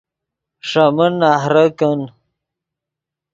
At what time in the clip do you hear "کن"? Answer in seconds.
1.77-1.99